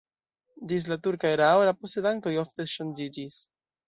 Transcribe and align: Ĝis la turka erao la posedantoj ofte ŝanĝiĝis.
Ĝis 0.69 0.85
la 0.91 0.95
turka 1.07 1.29
erao 1.33 1.59
la 1.69 1.73
posedantoj 1.81 2.33
ofte 2.45 2.67
ŝanĝiĝis. 2.73 3.39